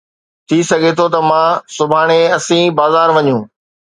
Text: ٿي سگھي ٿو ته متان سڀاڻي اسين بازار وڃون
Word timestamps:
ٿي 0.47 0.57
سگھي 0.69 0.91
ٿو 0.97 1.05
ته 1.13 1.19
متان 1.29 1.51
سڀاڻي 1.75 2.21
اسين 2.37 2.63
بازار 2.77 3.09
وڃون 3.15 3.41